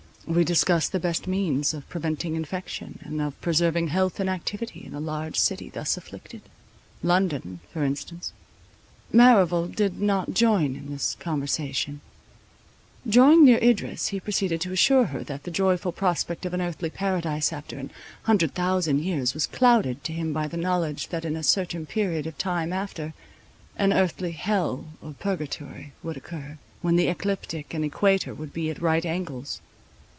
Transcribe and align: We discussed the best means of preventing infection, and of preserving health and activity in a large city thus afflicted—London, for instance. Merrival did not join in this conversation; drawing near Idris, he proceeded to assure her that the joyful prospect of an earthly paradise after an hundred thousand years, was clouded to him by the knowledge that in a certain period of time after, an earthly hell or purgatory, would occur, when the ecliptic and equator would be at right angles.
We 0.27 0.43
discussed 0.45 0.93
the 0.93 0.99
best 0.99 1.27
means 1.27 1.73
of 1.73 1.89
preventing 1.89 2.35
infection, 2.35 2.99
and 3.01 3.19
of 3.19 3.41
preserving 3.41 3.89
health 3.89 4.17
and 4.19 4.29
activity 4.29 4.85
in 4.85 4.93
a 4.93 4.99
large 4.99 5.35
city 5.35 5.67
thus 5.69 5.97
afflicted—London, 5.97 7.59
for 7.73 7.83
instance. 7.83 8.31
Merrival 9.11 9.67
did 9.67 9.99
not 9.99 10.33
join 10.33 10.75
in 10.77 10.89
this 10.91 11.15
conversation; 11.19 11.99
drawing 13.09 13.43
near 13.43 13.57
Idris, 13.57 14.09
he 14.09 14.21
proceeded 14.21 14.61
to 14.61 14.71
assure 14.71 15.05
her 15.05 15.21
that 15.23 15.43
the 15.43 15.51
joyful 15.51 15.91
prospect 15.91 16.45
of 16.45 16.53
an 16.53 16.61
earthly 16.61 16.91
paradise 16.91 17.51
after 17.51 17.77
an 17.77 17.91
hundred 18.23 18.53
thousand 18.53 19.01
years, 19.01 19.33
was 19.33 19.47
clouded 19.47 20.01
to 20.05 20.13
him 20.13 20.31
by 20.31 20.47
the 20.47 20.55
knowledge 20.55 21.07
that 21.09 21.25
in 21.25 21.35
a 21.35 21.43
certain 21.43 21.85
period 21.85 22.25
of 22.27 22.37
time 22.37 22.71
after, 22.71 23.13
an 23.75 23.91
earthly 23.91 24.31
hell 24.31 24.85
or 25.01 25.13
purgatory, 25.19 25.91
would 26.03 26.15
occur, 26.15 26.57
when 26.81 26.95
the 26.95 27.07
ecliptic 27.07 27.73
and 27.73 27.83
equator 27.83 28.33
would 28.33 28.53
be 28.53 28.69
at 28.69 28.81
right 28.81 29.05
angles. 29.05 29.59